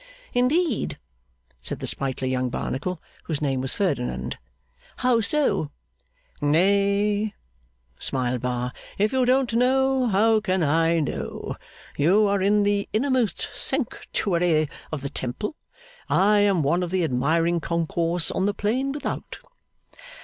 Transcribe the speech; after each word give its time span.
'Indeed,' 0.33 0.97
said 1.61 1.79
the 1.79 1.85
sprightly 1.85 2.27
young 2.27 2.49
Barnacle, 2.49 2.99
whose 3.25 3.39
name 3.39 3.61
was 3.61 3.75
Ferdinand; 3.75 4.39
'how 4.97 5.21
so?' 5.21 5.69
'Nay,' 6.41 7.35
smiled 7.99 8.41
Bar. 8.41 8.73
'If 8.97 9.13
you 9.13 9.25
don't 9.27 9.53
know, 9.53 10.07
how 10.07 10.39
can 10.39 10.63
I 10.63 10.99
know? 11.01 11.55
You 11.97 12.25
are 12.25 12.41
in 12.41 12.63
the 12.63 12.89
innermost 12.91 13.47
sanctuary 13.53 14.67
of 14.91 15.01
the 15.01 15.09
temple; 15.11 15.55
I 16.09 16.39
am 16.39 16.63
one 16.63 16.81
of 16.81 16.89
the 16.89 17.03
admiring 17.03 17.59
concourse 17.59 18.31
on 18.31 18.47
the 18.47 18.55
plain 18.55 18.91
without. 18.91 19.37